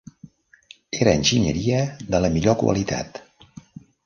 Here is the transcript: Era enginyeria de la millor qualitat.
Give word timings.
Era 1.05 1.13
enginyeria 1.19 1.83
de 2.15 2.23
la 2.25 2.33
millor 2.39 2.59
qualitat. 2.63 3.23